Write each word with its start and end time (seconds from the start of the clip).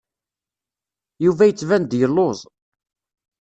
Yuba 1.25 1.43
yettban-d 1.47 1.91
yelluẓ. 1.99 2.39